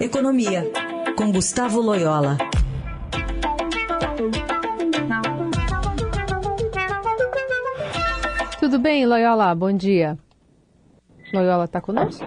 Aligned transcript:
Economia, 0.00 0.64
com 1.16 1.32
Gustavo 1.32 1.80
Loyola. 1.80 2.38
Tudo 8.60 8.78
bem, 8.78 9.04
Loyola? 9.04 9.52
Bom 9.56 9.72
dia. 9.72 10.16
Loyola 11.34 11.64
está 11.64 11.80
conosco? 11.80 12.24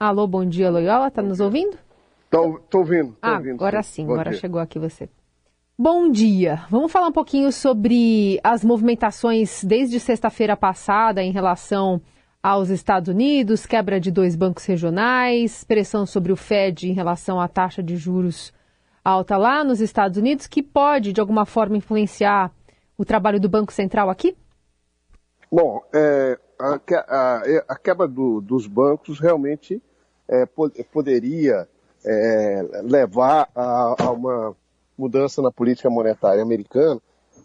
Alô, 0.00 0.26
bom 0.26 0.44
dia, 0.44 0.70
Loyola. 0.70 1.06
Está 1.06 1.22
nos 1.22 1.38
ouvindo? 1.38 1.78
Estou 2.24 2.60
ouvindo. 2.74 3.12
Tô 3.12 3.18
ah, 3.22 3.34
ouvindo, 3.34 3.54
agora 3.54 3.80
sim, 3.84 4.06
Bom 4.06 4.14
agora 4.14 4.30
dia. 4.30 4.40
chegou 4.40 4.60
aqui 4.60 4.80
você. 4.80 5.08
Bom 5.78 6.10
dia. 6.10 6.64
Vamos 6.68 6.90
falar 6.90 7.06
um 7.06 7.12
pouquinho 7.12 7.52
sobre 7.52 8.40
as 8.42 8.64
movimentações 8.64 9.62
desde 9.62 10.00
sexta-feira 10.00 10.56
passada 10.56 11.22
em 11.22 11.30
relação 11.30 12.02
aos 12.46 12.70
Estados 12.70 13.08
Unidos, 13.08 13.66
quebra 13.66 13.98
de 13.98 14.08
dois 14.08 14.36
bancos 14.36 14.64
regionais, 14.66 15.64
pressão 15.64 16.06
sobre 16.06 16.30
o 16.30 16.36
Fed 16.36 16.88
em 16.88 16.92
relação 16.92 17.40
à 17.40 17.48
taxa 17.48 17.82
de 17.82 17.96
juros 17.96 18.52
alta 19.04 19.36
lá 19.36 19.64
nos 19.64 19.80
Estados 19.80 20.16
Unidos, 20.16 20.46
que 20.46 20.62
pode, 20.62 21.12
de 21.12 21.20
alguma 21.20 21.44
forma, 21.44 21.76
influenciar 21.76 22.52
o 22.96 23.04
trabalho 23.04 23.40
do 23.40 23.48
Banco 23.48 23.72
Central 23.72 24.08
aqui? 24.08 24.36
Bom, 25.50 25.82
é, 25.92 26.38
a, 26.56 26.74
a- 27.08 27.42
a 27.70 27.76
quebra 27.76 28.06
do- 28.06 28.40
dos 28.40 28.68
bancos 28.68 29.18
realmente 29.18 29.82
é, 30.28 30.46
po- 30.46 30.70
poderia 30.92 31.66
é, 32.04 32.62
levar 32.84 33.48
a, 33.56 34.04
a 34.04 34.10
uma 34.12 34.54
mudança 34.96 35.42
na 35.42 35.50
política 35.50 35.90
monetária 35.90 36.44
americana 36.44 37.00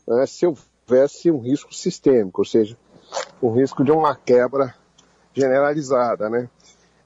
né, 0.08 0.28
se 0.28 0.46
houvesse 0.46 1.32
um 1.32 1.40
risco 1.40 1.74
sistêmico, 1.74 2.42
ou 2.42 2.46
seja, 2.46 2.78
um 3.42 3.50
risco 3.52 3.84
de 3.84 3.92
uma 3.92 4.16
quebra 4.16 4.76
generalizada, 5.34 6.30
né? 6.30 6.50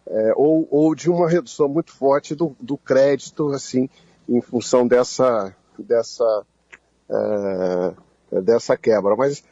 É, 0.07 0.33
ou, 0.35 0.67
ou 0.69 0.93
de 0.93 1.09
uma 1.09 1.27
redução 1.27 1.67
muito 1.67 1.91
forte 1.91 2.35
do, 2.35 2.55
do 2.59 2.77
crédito, 2.77 3.49
assim, 3.49 3.89
em 4.29 4.39
função 4.39 4.87
dessa, 4.87 5.55
dessa, 5.79 6.45
é, 8.31 8.41
dessa 8.41 8.77
quebra. 8.77 9.15
Mas 9.15 9.43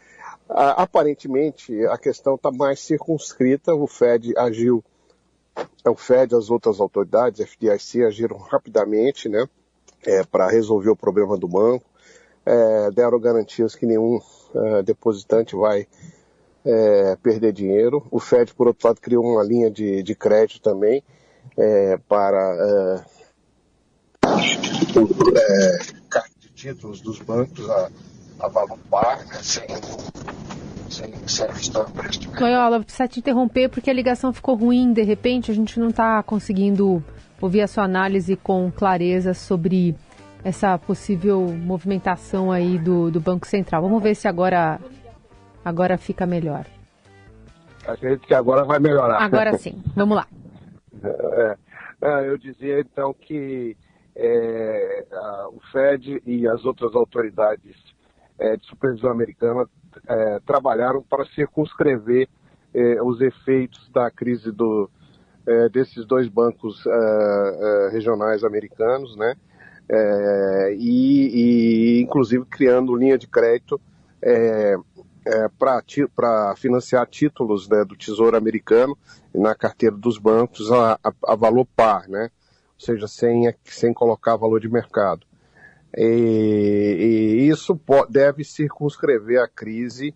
ah, 0.50 0.84
aparentemente 0.84 1.86
a 1.88 1.98
questão 1.98 2.36
está 2.36 2.52
mais 2.52 2.80
circunscrita. 2.80 3.74
O 3.74 3.88
Fed 3.88 4.38
agiu, 4.38 4.84
o 5.88 5.96
Fed 5.96 6.36
as 6.36 6.52
outras 6.52 6.80
autoridades, 6.80 7.40
FDIC, 7.40 8.04
agiram 8.04 8.38
rapidamente, 8.38 9.28
né, 9.28 9.48
para 10.32 10.50
resolver 10.50 10.90
o 10.90 10.96
problema 10.96 11.38
do 11.38 11.48
banco. 11.48 11.86
É, 12.46 12.92
deram 12.92 13.20
garantias 13.20 13.74
que 13.74 13.86
nenhum 13.86 14.20
eh, 14.54 14.84
depositante 14.84 15.56
vai 15.56 15.88
eh, 16.66 17.18
perder 17.22 17.52
dinheiro. 17.52 18.06
O 18.12 18.20
Fed, 18.20 18.54
por 18.54 18.68
outro 18.68 18.88
lado, 18.88 19.02
criou 19.02 19.24
uma 19.24 19.44
linha 19.44 19.70
de, 19.70 20.04
de 20.04 20.16
crédito 20.16 20.62
também 20.62 21.04
eh, 21.58 21.98
para 22.08 22.56
eh, 22.60 23.14
carta 26.10 26.30
de 26.40 26.50
títulos 26.50 27.02
dos 27.02 27.20
bancos 27.20 27.70
a, 27.70 27.90
a 28.40 28.48
valor 28.48 28.80
par, 28.90 29.20
sem, 29.42 29.68
sem, 30.90 31.14
sem 31.28 31.48
questão 31.48 31.86
de 31.86 31.92
empréstimo. 31.92 32.34
Loyola, 32.40 32.82
precisa 32.82 33.08
te 33.08 33.20
interromper 33.20 33.70
porque 33.70 33.90
a 33.90 33.94
ligação 33.94 34.32
ficou 34.32 34.56
ruim, 34.56 34.94
de 34.94 35.04
repente 35.04 35.52
a 35.52 35.54
gente 35.54 35.80
não 35.80 35.90
está 35.90 36.22
conseguindo 36.24 37.04
ouvir 37.42 37.62
a 37.62 37.68
sua 37.68 37.84
análise 37.84 38.36
com 38.38 38.72
clareza 38.72 39.34
sobre 39.34 39.96
essa 40.44 40.78
possível 40.78 41.42
movimentação 41.48 42.52
aí 42.52 42.78
do, 42.78 43.10
do 43.10 43.20
Banco 43.20 43.48
Central. 43.48 43.82
Vamos 43.82 44.02
ver 44.04 44.16
se 44.16 44.28
agora, 44.28 44.80
agora 45.64 45.98
fica 45.98 46.26
melhor. 46.26 46.66
Acredito 47.88 48.26
que 48.28 48.34
agora 48.34 48.64
vai 48.64 48.80
melhorar. 48.80 49.22
Agora 49.22 49.58
sim, 49.58 49.82
vamos 49.96 50.16
lá. 50.16 50.28
É, 51.04 51.58
é, 52.02 52.30
eu 52.30 52.38
dizia 52.38 52.80
então 52.80 53.14
que 53.14 53.76
é, 54.16 55.06
a- 55.12 55.48
o 55.50 55.60
Fed 55.72 56.22
e 56.26 56.48
as 56.48 56.64
outras 56.66 56.96
autoridades 56.96 57.76
é, 58.40 58.56
de 58.58 58.66
supervisão 58.66 59.12
americana 59.12 59.68
é, 60.08 60.40
trabalharam 60.46 61.02
para 61.04 61.26
circunscrever 61.26 62.28
é, 62.74 63.02
os 63.02 63.22
efeitos 63.22 63.90
da 63.92 64.10
crise 64.10 64.52
do, 64.52 64.90
desses 65.72 66.06
dois 66.06 66.28
bancos 66.30 66.84
regionais 67.92 68.44
americanos, 68.46 69.16
né? 69.18 69.36
E, 70.78 71.98
e, 72.00 72.02
inclusive 72.02 72.46
criando 72.46 72.96
linha 72.96 73.18
de 73.18 73.28
crédito 73.28 73.80
é, 75.26 75.46
é, 75.46 75.50
para 76.16 76.56
financiar 76.56 77.08
títulos 77.08 77.68
né, 77.68 77.84
do 77.84 77.96
Tesouro 77.96 78.36
Americano 78.36 78.98
na 79.34 79.56
carteira 79.56 79.96
dos 79.96 80.18
bancos 80.18 80.72
a, 80.72 81.00
a, 81.04 81.14
a 81.28 81.36
valor 81.36 81.66
par, 81.76 82.08
né? 82.08 82.30
ou 82.76 82.86
seja, 82.86 83.08
sem, 83.08 83.54
sem 83.64 83.94
colocar 83.94 84.36
valor 84.36 84.60
de 84.60 84.70
mercado. 84.70 85.26
E, 85.96 87.38
e 87.40 87.50
isso 87.50 87.80
deve 88.10 88.44
circunscrever 88.44 89.42
a 89.42 89.48
crise 89.48 90.14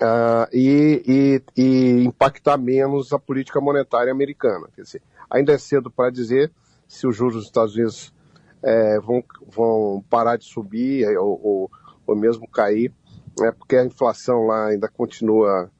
ah, 0.00 0.48
e, 0.52 1.42
e- 1.56 1.60
e 1.60 2.04
impactar 2.04 2.56
menos 2.56 3.12
a 3.12 3.18
política 3.18 3.60
monetária 3.60 4.12
americana. 4.12 4.68
Quer 4.74 4.82
dizer, 4.82 5.02
ainda 5.30 5.52
é 5.52 5.58
cedo 5.58 5.90
para 5.90 6.10
dizer 6.10 6.50
se 6.86 7.06
os 7.06 7.16
juros 7.16 7.34
dos 7.34 7.44
Estados 7.46 7.74
Unidos 7.74 8.14
eh, 8.62 9.00
vão, 9.00 9.24
vão 9.48 10.04
parar 10.08 10.36
de 10.36 10.44
subir 10.44 11.06
ou, 11.18 11.40
ou, 11.42 11.70
ou 12.06 12.16
mesmo 12.16 12.46
cair, 12.48 12.92
né, 13.38 13.52
porque 13.52 13.76
a 13.76 13.84
inflação 13.84 14.46
lá 14.46 14.66
ainda 14.66 14.88
continua 14.88 15.70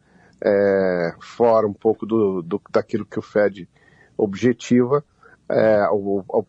eh, 0.42 1.14
fora 1.20 1.66
um 1.66 1.72
pouco 1.72 2.04
do, 2.04 2.42
do, 2.42 2.60
daquilo 2.70 3.06
que 3.06 3.18
o 3.18 3.22
Fed 3.22 3.68
objetiva. 4.16 5.04
É, 5.48 5.80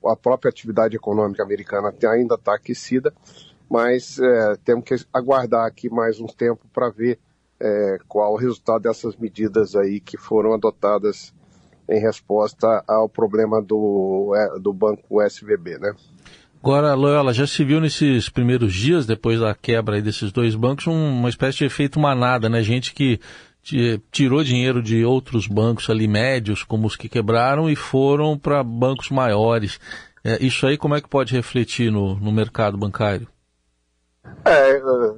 a 0.06 0.16
própria 0.16 0.50
atividade 0.50 0.96
econômica 0.96 1.44
americana 1.44 1.94
ainda 2.12 2.34
está 2.34 2.56
aquecida, 2.56 3.14
mas 3.70 4.18
é, 4.18 4.56
temos 4.66 4.86
que 4.86 4.96
aguardar 5.14 5.68
aqui 5.68 5.88
mais 5.88 6.20
um 6.20 6.26
tempo 6.26 6.66
para 6.74 6.90
ver 6.90 7.20
é, 7.60 8.00
qual 8.08 8.34
o 8.34 8.38
resultado 8.38 8.84
dessas 8.84 9.16
medidas 9.16 9.76
aí 9.76 10.00
que 10.00 10.18
foram 10.18 10.54
adotadas 10.54 11.32
em 11.88 12.00
resposta 12.00 12.84
ao 12.88 13.08
problema 13.08 13.62
do, 13.62 14.34
é, 14.36 14.60
do 14.60 14.74
banco 14.74 15.22
SVB, 15.22 15.78
né? 15.78 15.94
Agora, 16.62 16.94
Loyola, 16.96 17.34
já 17.34 17.46
se 17.48 17.64
viu 17.64 17.80
nesses 17.80 18.30
primeiros 18.30 18.74
dias, 18.74 19.06
depois 19.06 19.40
da 19.40 19.54
quebra 19.54 20.02
desses 20.02 20.32
dois 20.32 20.56
bancos, 20.56 20.88
um- 20.88 21.20
uma 21.20 21.30
espécie 21.30 21.60
de 21.60 21.66
efeito 21.66 22.00
manada, 22.00 22.50
né? 22.50 22.62
Gente 22.62 22.94
que 22.94 23.20
ti- 23.62 24.02
tirou 24.12 24.44
dinheiro 24.44 24.82
de 24.82 25.06
outros 25.06 25.48
bancos 25.48 25.90
ali 25.90 26.08
médios, 26.08 26.64
como 26.64 26.88
os 26.88 26.96
que 26.96 27.08
quebraram, 27.08 27.70
e 27.70 27.76
foram 27.76 28.38
para 28.38 28.64
bancos 28.64 29.10
maiores. 29.10 29.80
É, 30.24 30.44
isso 30.44 30.66
aí 30.68 30.78
como 30.78 30.96
é 30.96 31.00
que 31.02 31.08
pode 31.08 31.34
refletir 31.34 31.92
no, 31.92 32.16
no 32.16 32.32
mercado 32.32 32.78
bancário? 32.78 33.28
É, 34.44 34.78
uh, 34.84 35.18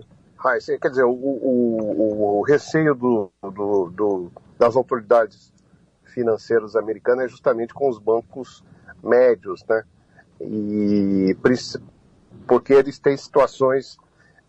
quer 0.80 0.90
dizer, 0.90 1.04
o, 1.04 1.12
o- 1.12 2.40
o 2.40 2.44
receio 2.44 2.94
do- 2.94 3.32
do- 3.42 3.90
do- 3.90 4.32
das 4.60 4.76
autoridades 4.76 5.52
financeiras 6.14 6.76
americanas 6.76 7.26
é 7.26 7.28
justamente 7.30 7.74
com 7.74 7.90
os 7.90 7.98
bancos 7.98 8.64
médios, 9.02 9.64
né? 9.68 9.84
E 10.42 11.36
porque 12.48 12.74
eles 12.74 12.98
têm 12.98 13.16
situações, 13.16 13.98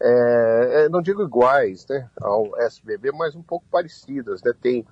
é, 0.01 0.85
é, 0.85 0.89
não 0.89 1.03
digo 1.03 1.23
iguais, 1.23 1.87
né, 1.89 2.09
ao 2.21 2.59
SBB, 2.59 3.13
mas 3.13 3.35
um 3.35 3.43
pouco 3.43 3.67
parecidas, 3.71 4.43
né? 4.43 4.53
Tem 4.61 4.87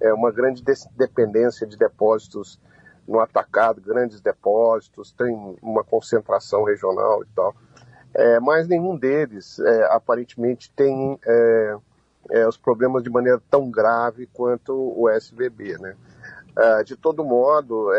é, 0.00 0.12
uma 0.12 0.30
grande 0.30 0.62
dependência 0.96 1.66
de 1.66 1.76
depósitos 1.76 2.58
no 3.06 3.20
atacado, 3.20 3.82
grandes 3.82 4.20
depósitos, 4.20 5.12
tem 5.12 5.56
uma 5.60 5.84
concentração 5.84 6.64
regional 6.64 7.22
e 7.22 7.26
tal. 7.34 7.54
É, 8.14 8.40
mas 8.40 8.68
nenhum 8.68 8.96
deles 8.96 9.58
é, 9.58 9.84
aparentemente 9.92 10.72
tem 10.74 11.18
é, 11.26 11.76
os 12.48 12.56
problemas 12.56 13.02
de 13.02 13.10
maneira 13.10 13.42
tão 13.50 13.70
grave 13.70 14.26
quanto 14.32 14.72
o 14.72 15.10
SVB, 15.10 15.76
né? 15.78 15.96
Ah, 16.56 16.82
de 16.84 16.96
todo 16.96 17.24
modo, 17.24 17.92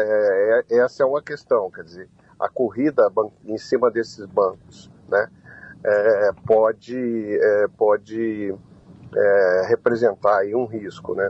essa 0.70 1.04
é 1.04 1.06
uma 1.06 1.22
questão, 1.22 1.70
quer 1.70 1.84
dizer, 1.84 2.10
a 2.40 2.50
corrida 2.50 3.12
em 3.46 3.58
cima 3.58 3.90
desses 3.90 4.26
bancos, 4.26 4.92
né? 5.08 5.30
é, 5.86 6.32
pode 6.46 7.40
é, 7.40 7.68
pode 7.78 8.56
é, 9.16 9.66
representar 9.68 10.40
aí 10.40 10.56
um 10.56 10.66
risco, 10.66 11.14
né? 11.14 11.30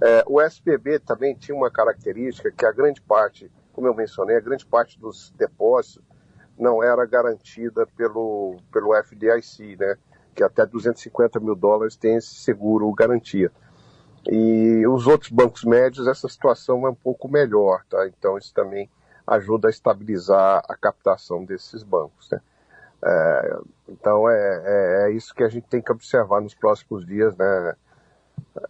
É, 0.00 0.24
o 0.26 0.40
SPB 0.40 0.98
também 1.00 1.34
tinha 1.34 1.54
uma 1.54 1.70
característica 1.70 2.50
que 2.50 2.64
a 2.64 2.72
grande 2.72 3.02
parte, 3.02 3.52
como 3.74 3.86
eu 3.86 3.94
mencionei, 3.94 4.36
a 4.36 4.40
grande 4.40 4.64
parte 4.64 4.98
dos 4.98 5.30
depósitos 5.36 6.02
não 6.58 6.82
era 6.82 7.04
garantida 7.04 7.86
pelo, 7.96 8.56
pelo 8.72 8.94
FDIC, 8.94 9.76
né? 9.78 9.96
Que 10.34 10.42
até 10.42 10.64
250 10.64 11.38
mil 11.38 11.54
dólares 11.54 11.96
tem 11.96 12.16
esse 12.16 12.34
seguro 12.36 12.90
garantia. 12.92 13.52
E 14.26 14.86
os 14.86 15.06
outros 15.06 15.30
bancos 15.30 15.64
médios, 15.64 16.06
essa 16.06 16.28
situação 16.28 16.86
é 16.86 16.90
um 16.90 16.94
pouco 16.94 17.28
melhor, 17.28 17.84
tá? 17.88 18.06
Então 18.06 18.38
isso 18.38 18.54
também 18.54 18.88
ajuda 19.30 19.68
a 19.68 19.70
estabilizar 19.70 20.62
a 20.68 20.76
captação 20.76 21.44
desses 21.44 21.82
bancos, 21.82 22.28
né? 22.30 22.40
É, 23.02 23.58
então 23.88 24.28
é, 24.28 24.62
é, 24.64 25.08
é 25.08 25.12
isso 25.12 25.34
que 25.34 25.42
a 25.42 25.48
gente 25.48 25.66
tem 25.68 25.80
que 25.80 25.90
observar 25.90 26.42
nos 26.42 26.54
próximos 26.54 27.06
dias, 27.06 27.34
né, 27.34 27.74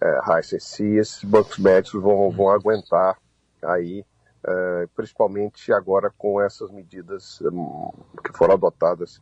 é, 0.00 0.42
se 0.42 0.84
esses 0.96 1.24
bancos 1.24 1.58
médicos 1.58 2.00
vão, 2.00 2.30
vão 2.30 2.48
aguentar 2.48 3.18
aí 3.60 4.04
é, 4.46 4.88
principalmente 4.94 5.72
agora 5.72 6.10
com 6.16 6.40
essas 6.40 6.70
medidas 6.70 7.40
um, 7.42 7.90
que 8.24 8.36
foram 8.36 8.54
adotadas 8.54 9.20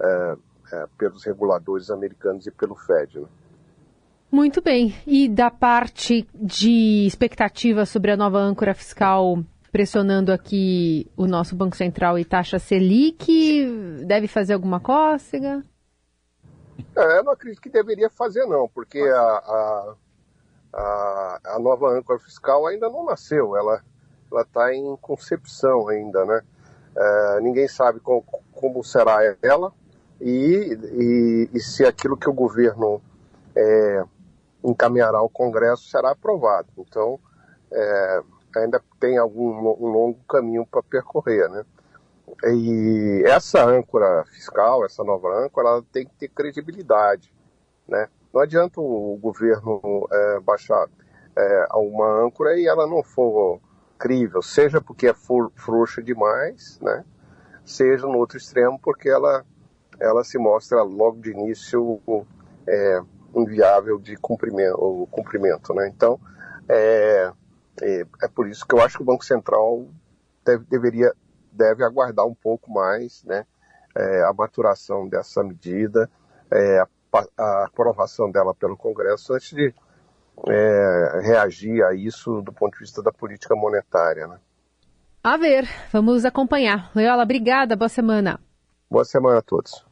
é, 0.00 0.36
é, 0.72 0.86
pelos 0.96 1.24
reguladores 1.24 1.90
americanos 1.90 2.46
e 2.46 2.50
pelo 2.50 2.76
Fed. 2.76 3.20
Né? 3.20 3.26
Muito 4.30 4.62
bem. 4.62 4.94
E 5.06 5.28
da 5.28 5.50
parte 5.50 6.26
de 6.34 7.06
expectativa 7.06 7.84
sobre 7.84 8.12
a 8.12 8.16
nova 8.16 8.38
âncora 8.38 8.74
fiscal 8.74 9.42
pressionando 9.72 10.30
aqui 10.30 11.10
o 11.16 11.26
nosso 11.26 11.56
Banco 11.56 11.74
Central 11.74 12.18
e 12.18 12.24
taxa 12.26 12.58
Selic, 12.58 13.66
deve 14.06 14.28
fazer 14.28 14.52
alguma 14.52 14.78
cócega? 14.78 15.62
É, 16.94 17.18
eu 17.18 17.24
não 17.24 17.32
acredito 17.32 17.62
que 17.62 17.70
deveria 17.70 18.10
fazer, 18.10 18.44
não, 18.44 18.68
porque 18.68 19.00
a, 19.00 19.18
a, 19.18 19.94
a, 20.74 21.40
a 21.54 21.58
nova 21.58 21.88
âncora 21.88 22.18
fiscal 22.18 22.66
ainda 22.66 22.90
não 22.90 23.06
nasceu, 23.06 23.56
ela 23.56 23.82
está 24.42 24.74
em 24.74 24.94
concepção 25.00 25.88
ainda, 25.88 26.24
né? 26.26 26.42
É, 26.94 27.40
ninguém 27.40 27.66
sabe 27.66 27.98
com, 28.00 28.22
como 28.52 28.84
será 28.84 29.20
ela 29.40 29.72
e, 30.20 30.76
e, 30.92 31.50
e, 31.54 31.60
se 31.60 31.86
aquilo 31.86 32.18
que 32.18 32.28
o 32.28 32.34
governo 32.34 33.00
é, 33.56 34.04
encaminhará 34.62 35.18
ao 35.18 35.28
Congresso 35.30 35.88
será 35.88 36.10
aprovado. 36.10 36.68
Então, 36.76 37.18
é, 37.70 38.22
ainda 38.56 38.82
tem 39.00 39.18
algum 39.18 39.50
um 39.50 39.88
longo 39.88 40.18
caminho 40.28 40.66
para 40.66 40.82
percorrer, 40.82 41.48
né? 41.48 41.64
E 42.44 43.22
essa 43.26 43.64
âncora 43.64 44.24
fiscal, 44.26 44.84
essa 44.84 45.04
nova 45.04 45.28
âncora, 45.44 45.68
ela 45.68 45.84
tem 45.92 46.06
que 46.06 46.14
ter 46.14 46.28
credibilidade, 46.28 47.32
né? 47.86 48.08
Não 48.32 48.40
adianta 48.40 48.80
o 48.80 49.18
governo 49.20 50.08
é, 50.10 50.40
baixar 50.40 50.88
é, 51.36 51.66
uma 51.74 52.24
âncora 52.24 52.58
e 52.58 52.66
ela 52.66 52.86
não 52.86 53.02
for 53.02 53.60
crível, 53.98 54.42
seja 54.42 54.80
porque 54.80 55.08
é 55.08 55.14
frouxa 55.54 56.02
demais, 56.02 56.78
né? 56.80 57.04
Seja 57.64 58.06
no 58.06 58.18
outro 58.18 58.38
extremo 58.38 58.78
porque 58.82 59.08
ela 59.08 59.44
ela 60.00 60.24
se 60.24 60.36
mostra 60.36 60.82
logo 60.82 61.20
de 61.20 61.30
início 61.30 62.00
é, 62.66 63.00
inviável 63.36 63.98
de 63.98 64.16
cumprimento, 64.16 65.06
cumprimento, 65.10 65.74
né? 65.74 65.88
Então 65.94 66.18
é, 66.68 67.30
é, 67.80 68.04
é, 68.22 68.28
por 68.28 68.48
isso 68.48 68.66
que 68.66 68.74
eu 68.74 68.82
acho 68.82 68.96
que 68.96 69.02
o 69.02 69.06
Banco 69.06 69.24
Central 69.24 69.86
deve, 70.44 70.64
deveria 70.64 71.12
deve 71.52 71.84
aguardar 71.84 72.26
um 72.26 72.34
pouco 72.34 72.72
mais, 72.72 73.22
né? 73.24 73.44
É, 73.94 74.24
a 74.24 74.32
maturação 74.32 75.06
dessa 75.06 75.44
medida, 75.44 76.10
é, 76.50 76.80
a, 76.80 76.88
a, 77.38 77.64
aprovação 77.66 78.30
dela 78.30 78.54
pelo 78.54 78.76
Congresso 78.76 79.34
antes 79.34 79.50
de 79.50 79.74
é, 80.48 81.20
reagir 81.22 81.84
a 81.84 81.94
isso 81.94 82.40
do 82.40 82.52
ponto 82.52 82.72
de 82.72 82.80
vista 82.80 83.02
da 83.02 83.12
política 83.12 83.54
monetária, 83.54 84.26
né? 84.26 84.38
A 85.22 85.36
ver, 85.36 85.68
vamos 85.92 86.24
acompanhar. 86.24 86.90
Leola, 86.94 87.22
obrigada, 87.22 87.76
boa 87.76 87.88
semana. 87.88 88.40
Boa 88.90 89.04
semana 89.04 89.38
a 89.38 89.42
todos. 89.42 89.84